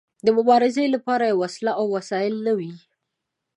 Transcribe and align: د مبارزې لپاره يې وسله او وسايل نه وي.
د 0.25 0.27
مبارزې 0.37 0.85
لپاره 0.95 1.23
يې 1.29 1.39
وسله 1.41 1.71
او 1.79 1.85
وسايل 1.95 2.35
نه 2.45 2.53
وي. 2.57 2.71